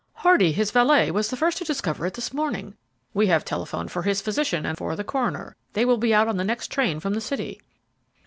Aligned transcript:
"Hardy, 0.13 0.51
his 0.51 0.71
valet, 0.71 1.11
was 1.11 1.29
the 1.29 1.37
first 1.37 1.59
to 1.59 1.63
discover 1.63 2.07
it 2.07 2.15
this 2.15 2.33
morning. 2.33 2.73
We 3.13 3.27
have 3.27 3.45
telephoned 3.45 3.91
for 3.91 4.01
his 4.01 4.19
physician 4.19 4.65
and 4.65 4.75
for 4.75 4.95
the 4.95 5.03
coroner; 5.03 5.55
they 5.73 5.85
will 5.85 5.97
be 5.99 6.11
out 6.11 6.27
on 6.27 6.37
the 6.37 6.43
next 6.43 6.69
train 6.69 6.99
from 6.99 7.13
the 7.13 7.21
city." 7.21 7.61